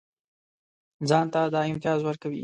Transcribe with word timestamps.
ځان 1.09 1.25
ته 1.33 1.39
دا 1.53 1.61
امتیاز 1.71 1.99
ورکوي. 2.05 2.39